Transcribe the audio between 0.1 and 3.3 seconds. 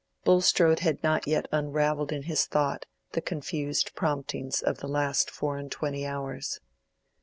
Bulstrode had not yet unravelled in his thought the